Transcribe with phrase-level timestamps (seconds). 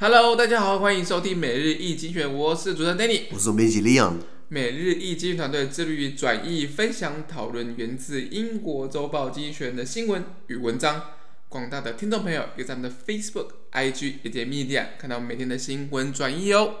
[0.00, 4.18] Hello，大家好，欢迎收听每日易精选，我是主持人 Danny，我是总编辑 Leon。
[4.46, 11.02] 每日易精选团队致力于转译、分享、讨论源自英国周报精选的新闻与文章。
[11.48, 16.76] 广大的听众朋友，可以在我们的 Facebook、IG 以及 Media 看到每天的新闻转译哦。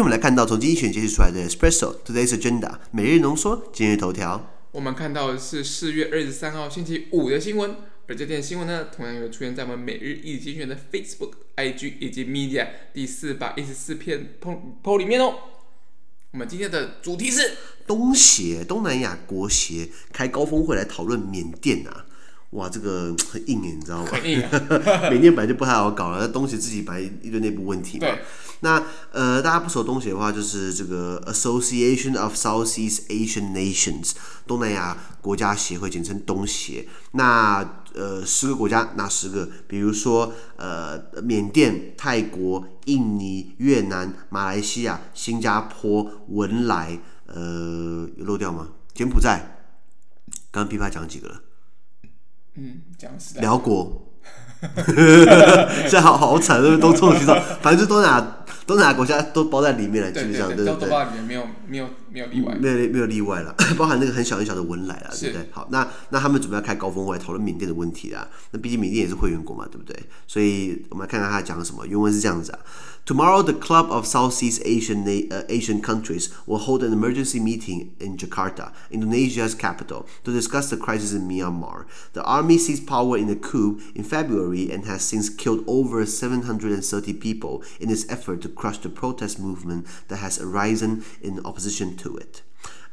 [0.00, 4.50] 我们来看到从精选截取出来的 Espresso Today's Agenda 每日浓缩今日头条。
[4.72, 15.34] 我们看到的是四月二十三号星期五的新闻，而这篇新闻呢，同样有出现在我们每日一精选的 Facebook、IG 以及 Media 第四百一十四篇 po po 里面哦。
[16.30, 22.06] 我们今天的主题是东协东南亚国协开高峰会来讨论缅甸啊。
[22.50, 24.08] 哇，这个 很硬诶，你知道吗？
[24.12, 24.50] 很硬啊。
[25.10, 28.06] 缅甸本来就不太好搞了，那东西自己本来一堆内部问题嘛。
[28.06, 28.18] 对。
[28.62, 34.12] 那呃，大家不熟东协的话，就是这个 Association of Southeast Asian Nations
[34.46, 36.86] 东南亚国家协会，简称东协。
[37.12, 39.48] 那呃，十个国家哪十个？
[39.66, 48.68] 比如说呃，缅甸、泰国、印尼、越南、马来西亚、新加坡、文莱，呃，有漏掉吗？
[48.92, 49.56] 柬埔寨。
[50.50, 51.40] 刚刚琵琶讲几个了？
[52.56, 54.12] 嗯，讲是寮国，
[55.82, 65.48] 现在好好惨，都都错其中，反正就东南亚东南亚国家都包在里面了，基本上对对对，都包里面，没有没有没有例外，没有没有例外了，包含那个很小很小的文莱了，对不对？
[65.50, 69.96] 好，那那他们准备要开高峰会讨论缅甸的问题啊，那毕竟缅甸也是会员国嘛，对不对？
[70.26, 72.58] 所以我们来看看他讲什么，原文是这样子啊。
[73.06, 78.72] Tomorrow, the Club of Southeast Asian uh, Asian countries will hold an emergency meeting in Jakarta,
[78.90, 81.86] Indonesia's capital, to discuss the crisis in Myanmar.
[82.12, 87.14] The army seized power in a coup in February and has since killed over 730
[87.14, 92.16] people in its effort to crush the protest movement that has arisen in opposition to
[92.16, 92.42] it.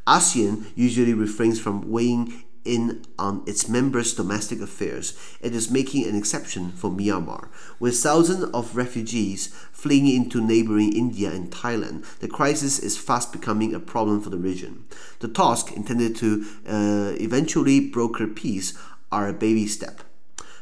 [0.07, 6.16] ASEAN usually refrains from weighing in on its members' domestic affairs, it is making an
[6.16, 7.47] exception for Myanmar.
[7.79, 13.73] With thousands of refugees fleeing into neighboring India and Thailand, the crisis is fast becoming
[13.73, 14.85] a problem for the region.
[15.19, 18.78] The talks, intended to uh, eventually broker peace,
[19.11, 20.01] are a baby step.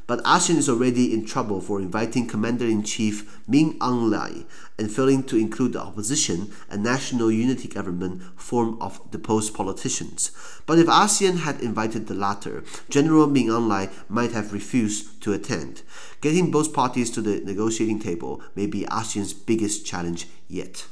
[0.08, 4.46] But ASEAN is already in trouble for inviting Commander-in-Chief Ming Aung Hlaing
[4.78, 10.32] and failing to include the opposition, a national unity government formed of deposed politicians.
[10.68, 15.34] But if ASEAN had invited the latter, General Ming Aung Hlaing might have refused to
[15.34, 15.82] attend.
[16.22, 20.86] Getting both parties to the negotiating table may be ASEAN's biggest challenge yet.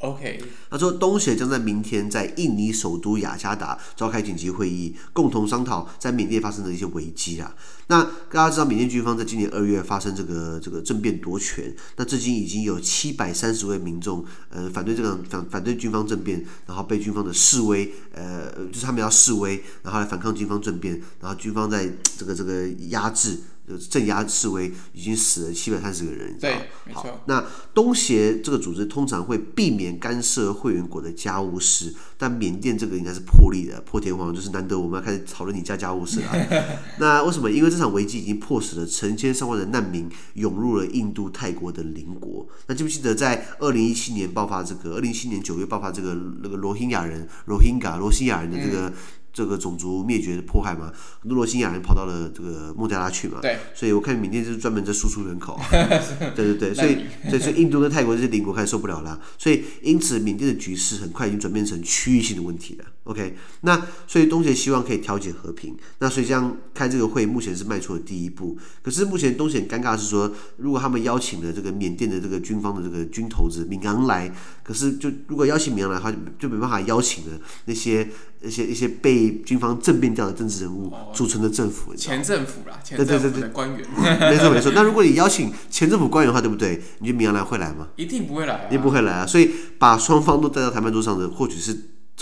[0.00, 7.54] OK，他说东协将在明天在印尼首都雅加达召开紧急会议，共同商讨在缅甸发生的一些危机啊。
[7.88, 21.86] 那大家知道，缅甸军方在今年二月发生这个这个政变夺权，那至今已经有七百三十位民众呃反对这个反反对军方政变，然后被军方的示威呃就是他们要示威，然后来反抗军方政变，然后军方在
[22.16, 23.38] 这个这个压制。
[23.78, 27.02] 镇压示威已经死了七百三十个人，对，没错。
[27.02, 27.44] 好，那
[27.74, 36.32] 东协这个组织通常会避免干涉会员国的家务事，但缅甸这个应该是破例的，破天荒就是难得我们要开始讨论你家家务事了。
[36.98, 37.50] 那为什么？
[37.50, 42.46] 因为这场危机已经迫使了成千上万的难民涌入了印度、泰国的邻国。
[42.66, 44.96] 那记不记得在二零一七年爆发这个？
[44.96, 48.92] 二零一七年九月爆发这个那个罗兴亚人、罗兴嘎、罗兴亚人的这个。
[49.30, 55.58] 嗯这个种族灭绝的迫害嘛，很多罗兴亚人跑到了这个孟加拉去嘛，对，所以我看缅甸就是专门在输出人口，
[56.34, 56.98] 对对对，所以
[57.28, 62.84] 所以所以印度跟泰国这些邻国开始受不了了，所以因此缅甸的局势很快已经转变成区域性的问题了。
[63.10, 68.56] OK，那所以东协希望可以调解和平，那所以这样开这个会目前是迈出了第一步。
[68.82, 74.32] 可是目前东协尴尬是说，如果他们邀请了这个缅甸的这个军方的这个军头子敏昂莱，
[74.62, 78.08] 可是就如果邀请敏昂莱的话，就就没办法邀请了那些
[78.42, 83.84] 一些一些被军方政变掉的政治人物组成的政府，前政府啦，前政府的官员，
[84.30, 84.70] 没错没错。
[84.72, 86.80] 那如果你邀请前政府官员的话，对不对？
[87.00, 87.88] 你觉得敏昂莱会来吗？
[87.96, 89.26] 一定不会来，啊，一定不会来啊。
[89.26, 91.76] 所以把双方都带到谈判桌上的，或许是。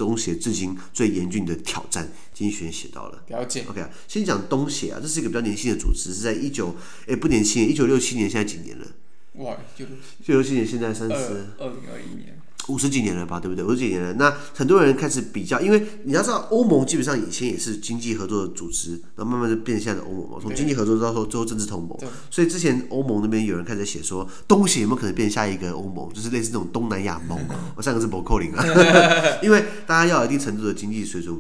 [0.07, 3.25] 东协至今最严峻的挑战，金选写到了。
[3.27, 3.65] 了解。
[3.69, 6.77] OK 啊，先讲东协啊，这是一个比较年轻的组织，是在一九，
[7.09, 8.87] 哎，不年轻，一九六七年，现在几年了？
[9.33, 11.15] 哇，一九六七年，现在三十
[11.59, 12.41] 二零二一年。
[12.69, 13.65] 五十几年了吧，对不对？
[13.65, 21.99] 五十几年了，那很多人开始比较，因为你要知道，欧盟基本上以前也是经济合作的组织，然后慢慢就变现在的欧盟嘛，从经济合作到说最后政治同盟。
[22.31, 27.39] 所以之前欧盟那边有人开始写说，东协有没有可能变下一个欧盟，就是类似那种东南亚盟？
[27.77, 28.65] 我上个字博扣零啊，
[29.43, 31.37] 因为大家要有一定程度的经济水准。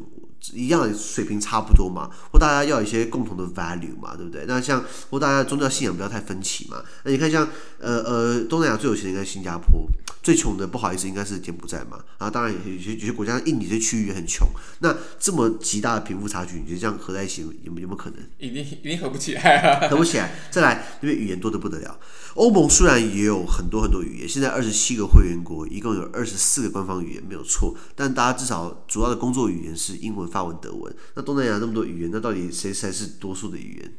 [0.54, 4.44] 一样的水平差不多嘛，或大家要有一些共同的 value 嘛，对不对？
[4.46, 6.76] 那像或大家宗教信仰不要太分歧嘛。
[7.02, 7.46] 那你看像
[7.80, 9.84] 呃呃东南亚最有钱的应该是新加坡，
[10.28, 12.04] 最穷的不好意思应该是柬埔寨嘛。
[12.18, 14.46] 啊，当然有些有些国家，印尼这区域也很穷。
[14.80, 18.18] 那这么极大的贫富差距，你觉得这样合在一起有有没有可能？
[18.36, 20.34] 一定一定合不起来啊，合不起来。
[20.50, 21.98] 再来，因为语言多得不得了。
[22.34, 30.94] 欧盟虽然也有很多很多语言，现在二十七个会员国，一共有二十四个官方语言没有错，但大家至少主要的工作语言是英文、法文、德文。
[31.14, 33.92] 那东南亚那么多语言，那到底谁才是多数的语言？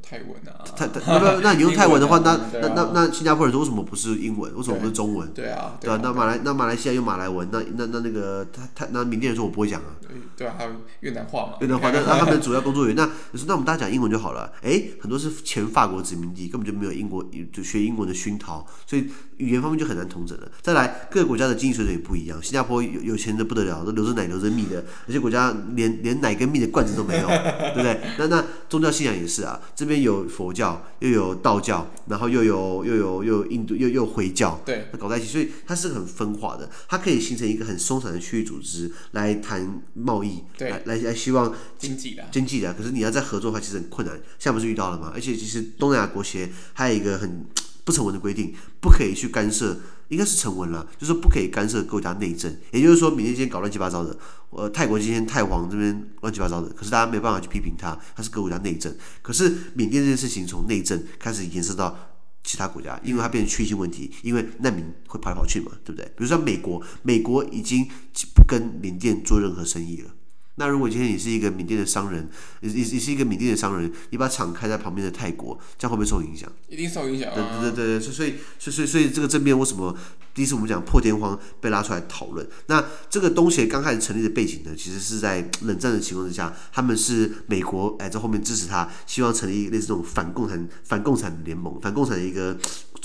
[0.00, 4.54] 泰文啊，泰泰那那那你用泰文的话， 那那那那新加坡人说为什么不是英文？
[4.54, 5.28] 为什么不是中文？
[5.34, 9.96] 对啊，对啊，那马来那马来西亚用马来文，那那那那个他他那缅甸人说我不会讲啊，
[10.36, 10.70] 对啊，还有
[11.00, 14.52] 越南话嘛，越南话，那那他们主要工作语言，那你 说那我们大家讲英文就好了？
[14.62, 20.48] 哎，很多是前法国殖民地，根本就没有英国就学英文的熏陶，所以语言方面就很难统整了。
[20.62, 28.00] 再来，各个国家的经济水准也不一样，新加坡有有钱的不得了，都流着奶流着蜜的，有些国家连连奶跟蜜的罐子都没有，对不对？
[28.16, 30.26] 那那宗教信仰也是啊，这边有。
[30.36, 36.68] 佛教又有道教，然后又有又有又有印度又又回教，对，搞在一起，所以它是很分化的。
[36.88, 42.74] 它可以形成一个很松散的区域组织来谈贸易，对，来来来希望经济的经济的。
[42.74, 44.14] 可是你要再合作的话，其实很困难。
[44.38, 45.10] 现在不是遇到了吗？
[45.14, 47.46] 而且其实东南亚国协还有一个很
[47.84, 49.78] 不成文的规定，不可以去干涉。
[50.08, 52.54] 应该是成文了，就是不可以干涉国家内政。
[52.72, 54.16] 也就是说，缅甸今天搞乱七八糟的，
[54.50, 58.94] 呃，泰国今天泰皇这边乱七八糟的，可是大家没办法去批评他，他是各国家内政。
[59.22, 61.96] 可是缅甸这件事情从内政开始延伸到
[62.44, 66.04] 其他国家，因为它变成区域性问题，因为难民会跑来跑去嘛，对不对？
[66.16, 67.88] 比如说美国，美国已经
[68.34, 70.10] 不跟缅甸做任何生意了。
[70.56, 72.28] 那如果今天你是一个缅甸的商人，
[72.60, 76.50] 你你你是一个缅甸的商人，你把厂开在旁边的泰国，这样会不会受影响？
[76.68, 77.60] 一定受影响啊！
[77.60, 79.96] 对对对对，所以所以所以所以这个政变为什么
[80.34, 82.46] 第一次我们讲破天荒被拉出来讨论？
[82.66, 92.56] 那这个东协刚开始成立的背景呢，其实是在冷战的情况之下，他们是美国哎在后面支持他，希望成立类似这种反共产反共产联盟，反共产的一个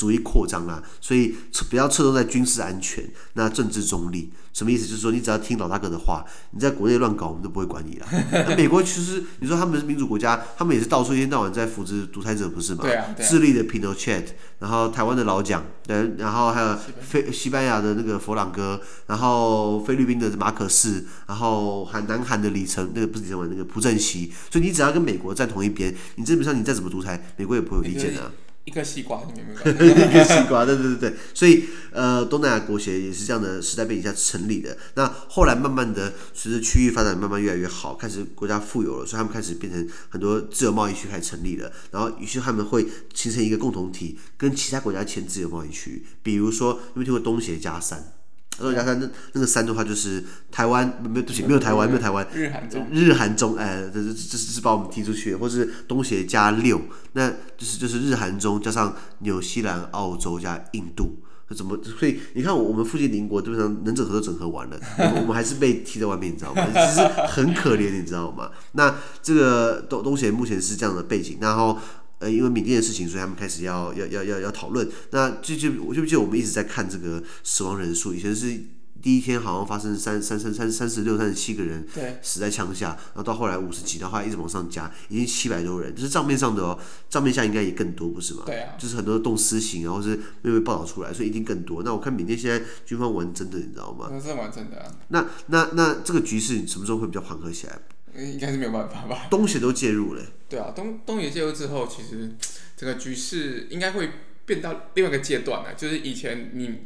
[0.01, 1.36] 主义扩张啊，所以
[1.69, 4.31] 不要侧重在军事安全，那政治中立。
[4.51, 4.86] 什么意思？
[4.88, 8.07] 就是说，你只要听老大哥的话，你在国内乱搞，我们都不会管你了。
[8.50, 12.80] 那美国其实，你说他们是民主国家，他们也是到处一天到晚在扶持独裁者，不是吗？
[12.81, 13.06] 对啊。
[13.15, 13.30] 对啊。
[13.30, 14.25] 智利的 Pinochet，
[14.57, 24.33] 然后台湾的老蒋，对，然后还有菲西班牙的那个佛朗哥，然后菲律宾的马可仕，然后韩南韩的李承，那个不是李承晚，那个朴正熙。
[24.50, 28.31] 所以你只要跟美国站同一边，你基本上你再怎么独裁，美国也不会有意见的、啊。
[28.63, 29.78] 一个西瓜，你明白吗？
[30.12, 34.78] 一个西瓜，对对对对，所以呃，东南亚国协也是这样的时代背景下成立的。
[34.94, 41.72] 那后来慢慢的，随着区域发展慢慢越来越好，开始国家富有了，所以他们开始变成很多自由贸易区开始成立了。
[41.90, 46.06] 然后于是他们会形成一个共同体，跟其他国家签自由贸易区。
[46.22, 48.13] 比如说，有没有听过东协加三？
[48.62, 56.81] 东协加三那那个三的话就是台湾没有对不起，没有台湾，没有台湾，日韩中，日韩中，哎，这这这是把我们踢出去，或是东协加六，
[57.13, 61.19] 那就是就是日韩中加上纽西兰、澳洲加印度，
[61.50, 61.78] 那怎么？
[61.84, 64.80] 所以你看，我们附近邻国基本上能整合都整合完了，
[65.18, 66.66] 我们还是被踢在外面，你知道吗？
[66.74, 68.50] 其实很可怜，你知道吗？
[68.74, 71.78] 那这个东东协目前是这样的背景，然后。
[72.22, 74.88] 呃，因为缅甸的事情，所以他们开始要要要要要讨论。
[75.10, 78.56] 那就就我就记得我们一直在看这个死亡人数，以前是
[79.02, 81.84] 第一天好像发生三三三三三十六、三十七个人
[82.22, 86.78] 死在枪下，然后到后来五十几，然后后来一直往上加，已经七百多人，就是账面上的哦，
[87.10, 88.44] 账面下应该也更多，不是吗？
[88.46, 91.82] 对啊，就是很多动私刑，然后是没有被报道出来，所以一定更多。
[91.82, 94.08] 那我看缅甸现在军方玩真的，你知道吗？
[94.24, 94.96] 是玩真的啊。
[95.08, 97.80] 那那那这个局势什么时候会比较缓和起来？
[98.15, 99.27] 应该是没有办法吧。
[99.32, 100.24] 东协都介入了。
[100.50, 102.32] 对啊，东东协介入之后，其实
[102.75, 104.10] 整个局势应该会
[104.46, 105.74] 变到另外一个阶段了。
[105.75, 106.80] 就是以前你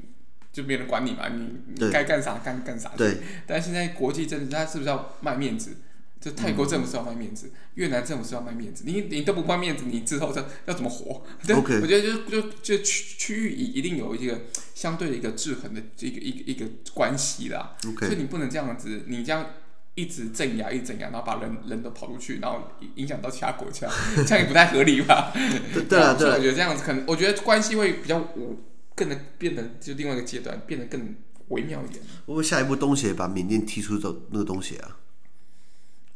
[0.54, 2.92] 就没人管你嘛，你你该干啥干干啥。
[2.96, 3.18] 对。
[3.48, 5.78] 但现在国际政治，他是不是要卖面子？
[6.22, 8.84] 就泰国政府是要卖面子，嗯、越南政府是要卖面子。
[8.88, 11.80] 你你都不卖面子，你之后要要怎么活？OK。
[11.82, 14.42] 我觉得就就就区区域一一定有一个
[14.74, 17.76] 相对的一个制衡的一个一个一个关系啦。
[17.88, 18.08] OK。
[18.08, 19.46] 所以你不能这样子，你这样。
[19.96, 22.62] 一直镇压，一直镇压，然后把人人都跑出去，然后
[22.96, 23.90] 影响到其他国家，
[24.28, 25.32] 这样也不太合理吧？
[25.74, 26.36] 对 对啊，对啊。
[26.36, 28.28] 我觉得这样子可能，我觉得关系会比较
[28.94, 31.16] 更能变得就另外一个阶段，变得更
[31.50, 32.02] 微妙一点。
[32.04, 34.98] 会不会下一步东协把缅甸踢出走那个东协啊？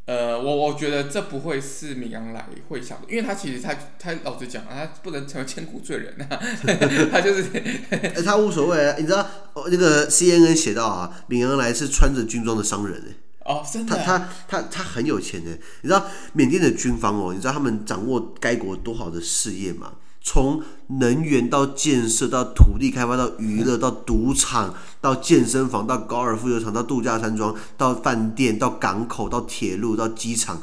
[0.06, 6.42] 呃，我我觉得这不会是敏昂莱会想的，因为他其实他他老实讲啊，他不能成为千古罪人啊，
[7.12, 7.46] 他就是，
[7.92, 8.96] 哎，他无所谓啊。
[8.98, 9.26] 你知道
[9.70, 13.02] 那个 CNN 写到啊，敏昂莱是穿着军装的商人
[13.46, 19.94] 哦，真的、他他他他很有钱的，你知道缅甸的军方哦，你知道他们掌握该国多好的事业吗？
[20.22, 30.62] 从能源到建设到土地开发到娱乐到赌场到健身房到高尔夫球场到度假山庄到饭店到港口到铁路到机场。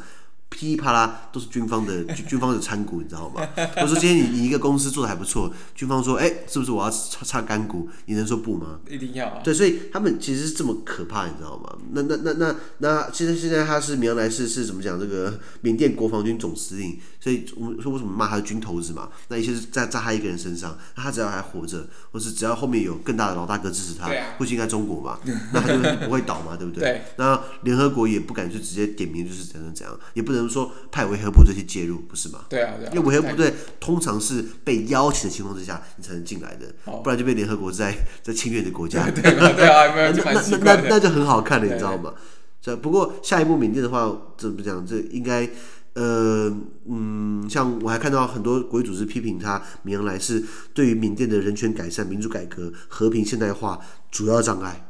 [0.57, 3.47] 噼里啪啦都是军方的 军方的参股，你知道吗？
[3.83, 7.87] 我说今天你你一个公司做的还不错，军方说，哎、欸，是不是我要插插干股？
[8.07, 8.81] 你能说不吗？
[8.89, 9.41] 一定要啊。
[9.45, 11.77] 对，所以他们其实是这么可怕，你知道吗？
[11.93, 14.99] 那那那那那其实现在他是明来是是怎么讲？
[14.99, 19.09] 这个缅甸国防军总司令，所以我们说为什么骂他是军头子嘛？
[19.27, 25.19] 那一切是在在他一个人身上，那他只要还活着，或是只要后面有更大的老大哥支持他，不仅在中国嘛，
[25.53, 26.83] 那他就不会倒嘛，对不对？
[26.85, 27.03] 对。
[27.17, 30.47] 那联合国也不敢去直接点名，就是怎样怎样，也不能。
[30.47, 32.45] 说派维和部队去介入，不是吗？
[32.49, 32.93] 对啊，对啊。
[32.95, 37.93] 因为维和部队通常是被邀请的情况之下，你才能进来的，不然就被联合国在
[38.23, 39.11] 在侵略的国家。
[39.11, 42.15] 对啊，对啊， 那那那那就很好看了，你知道吗？
[42.63, 44.87] 这不过下一步缅甸的话，怎么讲？
[44.87, 45.49] 这应该
[45.97, 46.55] 呃
[46.87, 54.86] 嗯，像我还看到很多国际组织批评他，明阳莱是对于缅甸的人权改善、民主改革、和平现代化主要障碍。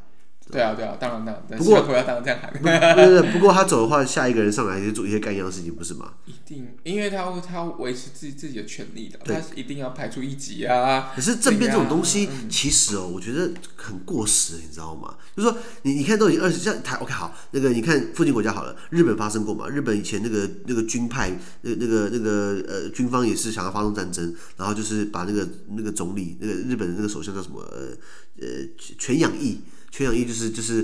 [0.51, 1.59] 对啊，对啊，当然，当然。
[1.59, 2.51] 不过，不要当这样喊。
[2.53, 6.13] 不不，不过他走的话，下一个人上来就做一些干一样的事情，不是吗？
[6.25, 11.11] 一定，因为他他维持自己自己的权利的，他一定要排除异己啊。
[11.15, 15.15] 可是政变这种东西，其实哦，我觉得很过时，你知道吗？
[15.35, 19.67] 就是说，你你看，都已经二十，像台 OK 好，那个你看附近国家好了，日本发生过嘛？
[19.67, 27.89] 日本以前那个那个军派，那那个那个呃军方也是想要发动战争，然后就是把那个那个总理，那个日本的那个首相叫什么呃
[28.39, 28.47] 呃
[28.97, 29.59] 泉养义。
[29.97, 30.83] 全氧一就是就是，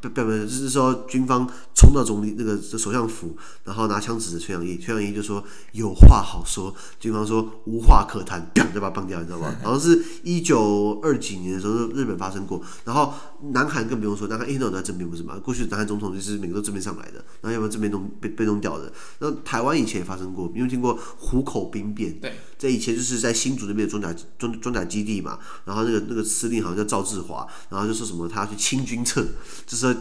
[0.00, 9.54] 不不不，就是说军方冲到总理那个首相府，然后拿枪指着全氧一，全氧一就说有话好说，军方说无话可谈，砰就把他棒掉，你知道吗？
[9.62, 13.12] 好像是一九二几年的时候，日本发生过，然后
[13.52, 15.38] 南韩更不用说，南韩一直都在政变不是吗？
[15.38, 18.90] 过去南韩总统就是每个都政变上来的，然后要不然政变弄被被弄掉的。
[19.18, 28.28] 那台湾以前也发生过，因为听过虎口兵变，对，在以前就是在新竹那边的装甲装装甲基地嘛，然后那个那个司令好像叫赵志华，然后就说什么。
[28.28, 29.26] 他要去清军侧，
[29.66, 29.96] 就是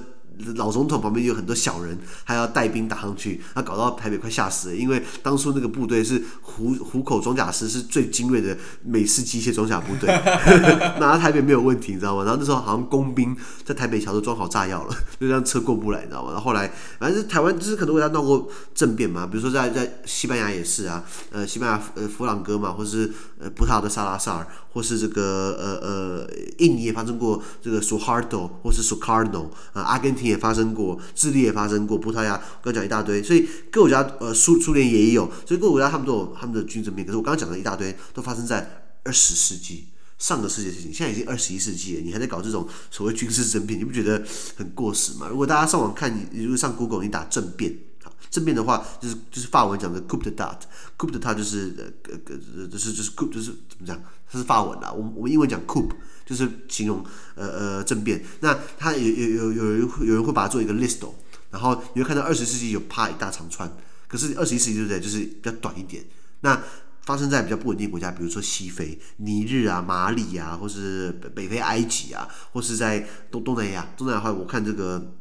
[0.55, 4.75] 老总统旁边有很多小人，还要带兵打上去，他搞到台北快吓死了。
[4.75, 10.08] 因为当初那个部队是虎虎口装甲师，是最精锐的美式机械装甲部队，
[11.00, 12.24] 拿台北没有问题，你知道吗？
[12.24, 16.31] 然后那时候好像工兵在台北桥都装好炸药了，就这样车过不来，你知道吗？
[16.31, 24.48] 然后后来反正台湾就是很多国家闹过政变嘛，比如说在在西班牙也是啊，呃，西班牙呃佛朗哥嘛，或是呃葡萄牙的萨拉萨尔。
[24.72, 37.06] 或是这个呃呃，印尼也发生过这个苏哈多，或是苏卡诺啊，阿根廷也发生过，智利也发生过，葡萄牙刚讲一大堆，所以各国家呃苏苏联也有，所以各个国家他们都有他们的军政变。
[37.06, 39.86] 可是我刚刚讲的一大堆都发生在二十世纪
[40.18, 44.24] 上个世纪的事情，现在已经二十一世纪了，你还在搞这种所谓军事政变，你不觉得
[44.56, 45.28] 很过时吗？
[45.30, 47.76] 如果大家上网看，你如果上 Google 你打政变。
[48.29, 51.74] 正面的话就是就是法文讲的 coup d'état，coup d'état 就是
[52.06, 54.00] 呃呃呃就是就是 coup 就是怎么讲？
[54.32, 54.91] 它是法文啦。
[54.91, 55.89] 我们我们英文讲 coup
[56.25, 57.03] 就是形容
[57.34, 58.24] 呃呃政变。
[58.41, 61.00] 那它有有有有人会有人会把它做一个 list，
[61.50, 63.72] 然后你会看到二十世纪有啪一大长串，
[64.08, 65.00] 可是二十一世纪对不对？
[65.00, 66.06] 就是比较短一点。
[66.41, 66.62] 那
[67.01, 73.88] 发生在比较不稳定国家，比如说西非、尼日啊、马里啊，或是北非埃及啊，或是在东东南亚。
[73.98, 75.15] 东南亚的话，我看这个。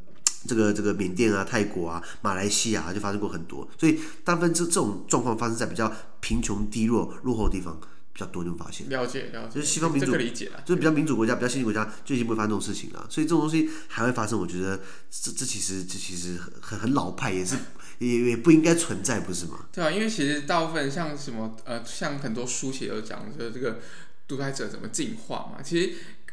[0.49, 7.79] 这个这个缅甸啊、泰国啊、马来西亚、啊、就发生过很多，所以大部分这这种状况发生在比较贫穷、低弱、落后的地方
[8.13, 8.89] 比较多，就发现。
[8.89, 9.55] 了解了解。
[9.55, 13.07] 就是西方民主，理解就是比较民主国家、比较先进国家就已经不会发生这种事情了。
[13.09, 17.57] 所以这种东西还会发生，我觉得这这其实这其实很很老派，也是
[17.99, 19.67] 也也不应该存在，不是吗？
[19.73, 23.79] 对啊，因为其实大部分像什么呃，像很多书写都讲的这个
[24.27, 25.63] 独裁者怎么进化嘛。
[25.63, 25.93] 其实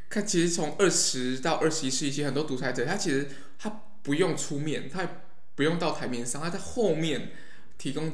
[0.10, 3.30] 看，其实从二十到二十一世纪，很多独裁者他其实
[3.60, 3.82] 他。
[4.06, 5.10] 不用出面，他也
[5.56, 7.32] 不用到台面上，他在后面
[7.78, 8.14] 提供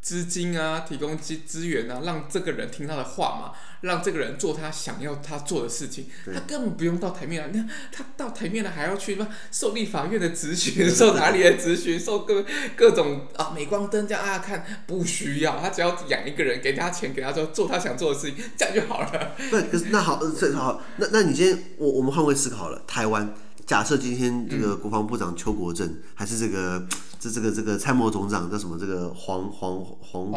[0.00, 7.48] 资金啊，提供资资源啊，让这个人听他的话嘛，让这个人做他想要他做的事情，他根本不用到台面啊。
[7.52, 12.44] 你看他到台面了，还要去什么受立法院的咨询，受哪里的咨询，受各
[12.76, 19.36] 各种啊镁光灯这样啊看，不需要，他只要养一个人，给他钱，给他做做他想做的事情，这样就好了。
[19.50, 23.32] 对，可是那好，这好，那那你今天我我们换位思考了，台湾。
[23.66, 26.86] 假设今天这个国防部长邱国正，嗯、还是这个
[27.18, 28.78] 这这个这个参谋总长叫什么？
[28.78, 30.32] 这个黄黄黄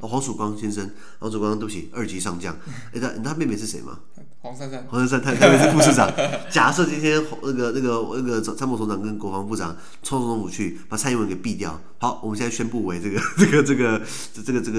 [0.00, 2.54] 黄曙光先生，黄曙光，对不起，二级上将。
[2.92, 4.00] 哎、欸，他他妹妹是谁吗？
[4.40, 4.84] 黄珊珊。
[4.88, 6.10] 黄珊珊，他他妹妹是副市长。
[6.50, 11.78] 假设今天那个那个那个参谋总长跟国防部长冲总统府去，把蔡英文给毙掉。
[11.98, 14.00] 好，我们现在宣布为这个这个这个
[14.44, 14.78] 这个这个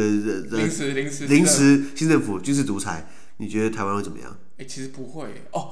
[0.58, 3.08] 临时临时临时新政府军事独裁，
[3.38, 4.36] 你觉得台湾会怎么样？
[4.58, 5.70] 哎、欸，其实不会哦。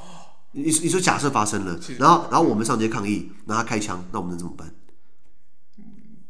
[0.53, 4.70] 你你说假设发生了，然后然后我们上街抗议，然后他开枪，那我们能怎么办？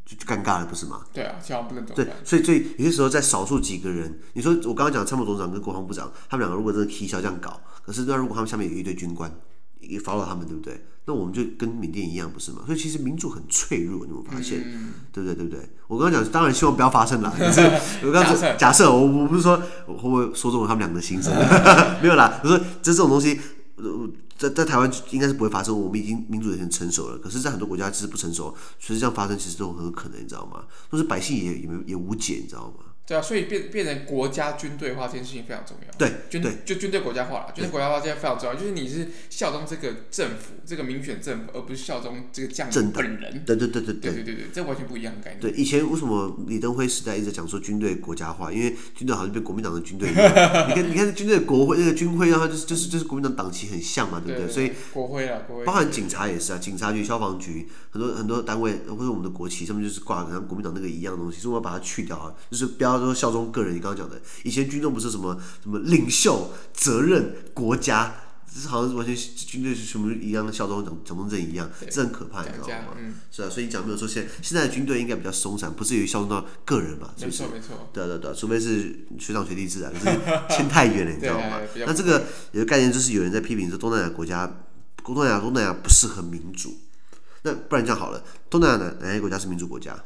[0.05, 1.01] 就就尴尬了，不是吗？
[1.13, 1.95] 对啊，千万不能走。
[1.95, 9.33] 对，所以所以有些时候在少数几个人，你说我刚刚讲参谋总长跟国防部长，他们两个如果真的 K 笑这样搞，可是那如果他们下面有一堆军官
[9.79, 10.85] 也 follow 他们，对不对？
[11.05, 12.61] 那我们就跟缅甸一样，不是吗？
[12.67, 14.61] 所以其实民主很脆弱，你有发现？
[14.65, 15.35] 嗯、对不对？
[15.35, 15.69] 对不对？
[15.87, 17.33] 我刚刚讲，当然希望不要发生啦。
[17.35, 17.61] 可是
[18.05, 21.33] 我刚刚说假设，我我不是说我会不会说中了他们两个的心声，
[22.03, 22.39] 没有啦。
[22.43, 23.39] 我说这这种东西。
[24.37, 27.17] 在在台湾应该是不会发生，我们已经民主已经成熟了。
[27.17, 30.63] 可是，在很多国家其实不成熟，所以这样发生其实都很有可能，你知道吗？
[30.89, 32.90] 都是百姓也也也无解，你知道吗？
[33.11, 35.93] 对啊，所以变变成国家军队化这件事情非常重要。
[35.97, 43.43] 对，军对就军队国家化了，军队国家化这件非常重要，就是你是效忠这个政府，这个民选政府，而不是效忠这个将领本人。
[43.45, 45.41] 对对对对对对对对，这完全不一样的概念。
[45.41, 48.49] 对，以前为什么李登辉时代一直讲说军队国家化？
[48.49, 50.69] 因为军队好像变国民党的军队一样。
[50.69, 54.49] 你看，你看军队国徽那个军徽，然后就是就是就是国民党党旗很像嘛，对不对？
[54.49, 55.65] 所以国徽啊，国徽。
[55.65, 63.75] 包含警察也是啊，警察局、消防局很多很多单位，或者我们的国旗上面就是挂的像国民党那个一样的东西，所以我要把它去掉啊，就是不要说效忠个人。
[63.75, 68.13] 你刚刚讲的，以前军中不是什么什么领袖、责任、国家，
[68.53, 72.97] 这是好像是完全军队是什么一样的效忠，蒋蒋中正一样，这很可怕，你知道吗？
[72.99, 77.43] 嗯、是啊，所以讲没有说现在现在的军队应该比较松散，不至于效忠到个人嘛，是不是？
[77.43, 77.89] 没错，没错。
[77.93, 80.17] 对对对，除非是学长学弟制啊，可是
[80.49, 81.61] 牵太远了，你知道吗？
[81.87, 84.51] 那这个有个概念就是有人在批评说东南亚国家，
[85.03, 86.77] 东南亚东南亚不适合民主，
[87.43, 89.97] 那不然这样好了，东南亚哪哪些国家是民主国家？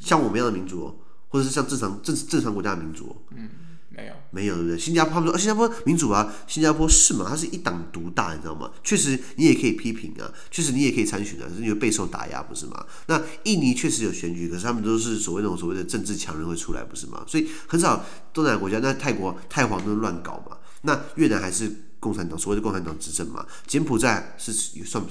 [0.00, 0.96] 像我们一样的民主哦。
[1.28, 3.48] 或者是像正常正正常国家的民主，嗯，
[3.88, 4.78] 没有，没有，对不对？
[4.78, 7.26] 新加坡他们说啊，新加坡民主啊，新加坡是嘛？
[7.28, 8.70] 它是一党独大，你知道吗？
[8.84, 12.84] 确实，你也可以批评啊，确实你也可以参选啊，可是因为备受打压，不是吗？
[13.06, 17.24] 那印尼确实有选举，可是他们都是所谓那种所谓的政治强人会出来，不是吗？
[17.26, 25.04] 所以很少东南亚国家，那泰国泰皇都乱搞嘛，那越南还是共产党，所谓的共产党执政嘛，柬埔寨是算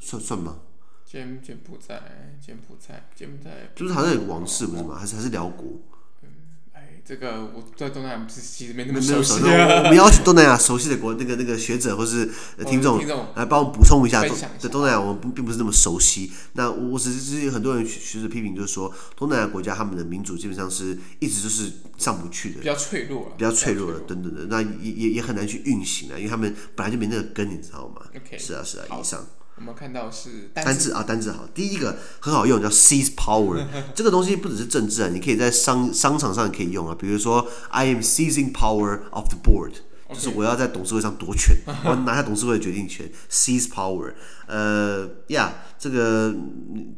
[0.00, 0.56] 算算吗？
[1.06, 2.02] 柬柬埔寨，
[2.44, 4.96] 柬埔寨，柬埔寨，就是好像有个王室不是吗？
[4.98, 5.80] 还是还是辽国？
[6.22, 6.28] 嗯，
[6.72, 9.34] 哎，这个我在东南亚其实没那么熟悉。
[9.40, 12.28] 我们邀请东南亚熟悉的国那个那个学者或是
[12.66, 12.98] 听众
[13.36, 14.24] 来帮我们补充一下。
[14.58, 16.32] 在东南亚我们并不是那么熟悉。
[16.54, 24.46] 那我只是有很多人学者批评，就是说东南亚国家他们的民主基本上是一直就是上不去的，比较脆弱，比较脆弱的，等等的。
[24.46, 29.24] 那也也也很难去运行啊，因为他们本来就没那个根，你知道吗？OK，是啊是啊，以上。
[29.58, 31.46] 我们看到是单字，啊，单字好。
[31.54, 33.64] 第一个很好用，叫 seize power。
[33.96, 36.94] 这个东西不只是政治啊，你可以在商商场上可以用啊。
[36.98, 40.14] 比如说，I am seizing power of the board，Okay.
[40.14, 43.10] 就是我要在董事会上夺权， 我要拿下董事会的决定权。
[43.30, 44.12] seize power，
[44.46, 46.34] 呃呀，yeah, 这个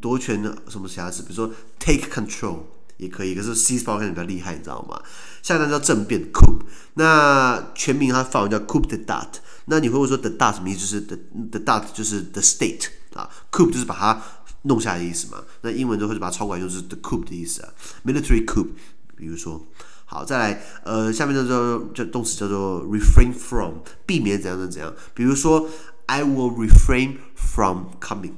[0.01, 1.23] 夺权什么瑕疵？
[1.23, 2.59] 比如说 take control
[2.99, 5.01] 也可以，可是 seize power 看起来比较厉害，你知道吗？
[5.43, 6.61] 下一单叫政变 coup，
[6.95, 9.27] 那全名它法文叫 coup d'état。
[9.65, 10.79] 那你会不会说 d'état 什么意思？
[10.81, 11.17] 就是 the
[11.51, 14.23] d'état 就是 the state 啊，coup 就是把它
[14.63, 15.43] 弄下来的意思嘛。
[15.63, 17.73] 那英文就会把它抄过来，就是 the coup 的意思啊
[18.05, 18.69] ，military coup。
[19.17, 19.61] 比如说，
[20.05, 23.75] 好，再来，呃，下面叫做叫动词叫做 refrain from，
[24.07, 24.95] 避免怎样怎样。
[25.13, 25.69] 比如说
[26.07, 28.35] ，I will refrain from coming。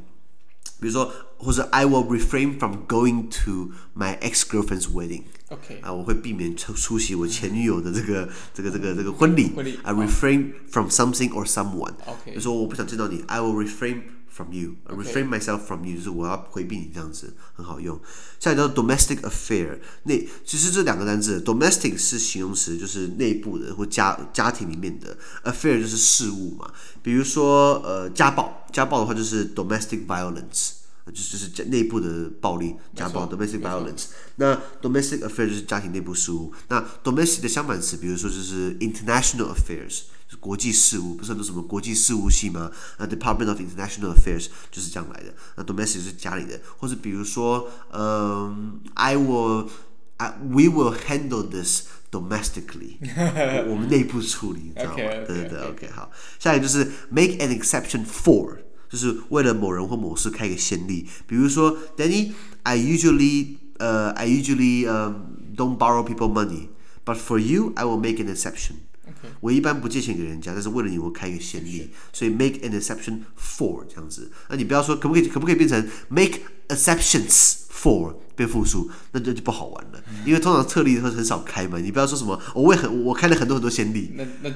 [0.80, 1.12] 比如说，
[1.42, 5.22] 或者 I will refrain from going to my ex-girlfriend's wedding。
[5.48, 9.53] OK，啊，我会避免出出席我前女友的这个这个这个这个婚礼。
[9.83, 11.94] I refrain from something or someone。
[12.07, 14.74] OK，就说我不想见到你，I will refrain from you。
[14.87, 17.98] refrain myself from you，就是我要回避你这样子，很好用。
[18.38, 26.70] 下一个叫 domestic affair，那其实这两个单词，domestic 是形容词，就是内部的或家家庭里面的，affair 就是事务嘛。
[27.03, 30.74] 比如说呃家暴，家暴的话就是 domestic violence。
[31.10, 34.06] 就是就是内部的暴力家暴，domestic violence。
[34.36, 36.52] 那 domestic affairs 就是家庭内部事务。
[36.68, 42.70] 那 domestic 的相反词，比如说就是 international affairs，就是国际事务，不是很多什么国际事务系吗？
[42.98, 45.34] 那 department of international affairs 就是这样来的。
[45.56, 52.98] 那 domestic 是家里的，或者比如说，嗯，I will，I we will handle this domestically，
[53.68, 54.96] 我们内部处理，你知道吗？
[54.96, 58.56] 对对对，OK，好，下一个就是 make an exception for。
[58.90, 68.72] 就是为了某人或某事开一个先例，比如说，Danny，I usually，呃、uh,，I usually，呃、um,，don't borrow people money，but for you，I will make an exception。
[69.40, 74.33] 我一般不借钱给人家，但是为了你，我开一个先例，所以 make an exception for 这样子。
[74.48, 81.79] 那你不要说可不可以，可不可以变成 make exceptions for 变复数，那这就不好玩了，嗯、因为通常特例会很少开嘛。
[81.79, 84.12] 你不要说什么，我为很我开了很多很多先例。
[84.16, 84.50] 那那。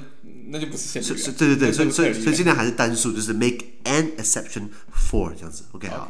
[0.52, 1.16] 那就不是现在。
[1.16, 6.08] 是，对对对，所以所以所以尽量还是单数，就是 make an exception for 这样子，OK 好。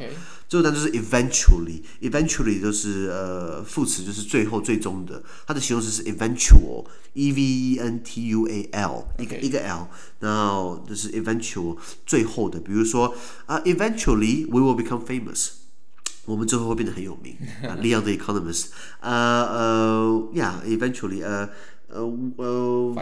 [0.48, 13.14] 最后单就是 eventually，eventually 就是呃副词，就是最后最终的，它的形容词是 eventual，e v e n t u a l，一个一个 l，然后就是 eventual 最后的，比如说
[13.46, 15.50] 啊，eventually we will become famous。
[16.26, 17.34] 我们最后会变得很有名。
[17.80, 18.66] Leon the Economist，
[19.00, 21.48] 呃呃，Yeah，eventually，呃
[21.87, 22.01] 呃
[22.37, 22.95] 呃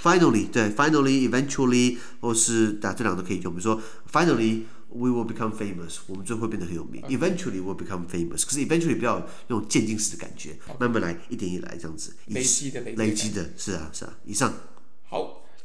[0.00, 3.52] ，Finally，对，Finally，eventually，或是打这两个都可以用。
[3.52, 3.80] 比如说
[4.12, 7.02] ，Finally，we will become famous，我们最后会变得很有名。
[7.08, 14.16] Eventually will become famous，可是 eventually 比较用渐进式的感觉慢慢来，一点一来这样子，累积的累积，的，是啊是啊。
[14.24, 14.77] 以上，好。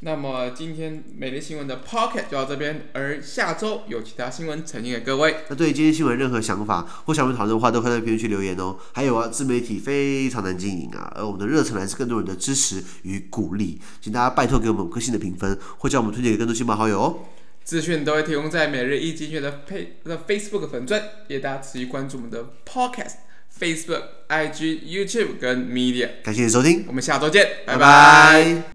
[0.00, 5.36] 那么今天每日新闻的 Pocket 就到这边，而下周有其他新闻呈现给各位。
[5.48, 8.76] 那对于今天新闻任何想法或想我们讨论的话，都可以在评论区留言哦。
[8.92, 17.18] 还有啊，自媒体非常难经营啊，而我们的热忱来自更多人的支持与鼓励，请大家拜托给我们五颗星的评分，或将我们推荐给更多亲朋好友哦。
[17.64, 19.64] 资讯都会提供在每日一经济学的
[20.28, 23.14] Facebook 粉专，也大家持续关注我们的 Podcast、
[23.58, 26.10] Facebook、IG、YouTube 跟 Media。
[26.22, 27.78] 感谢你的收听，我们下周见，拜拜。
[27.78, 28.73] 拜拜。